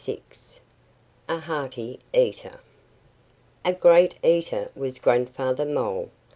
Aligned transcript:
VI 0.03 0.19
A 1.29 1.37
HEARTY 1.41 1.99
EATER 2.11 2.59
A 3.63 3.71
GREAT 3.73 4.17
eater 4.23 4.67
was 4.75 4.97
Grandfather 4.97 5.63
Mole. 5.63 6.09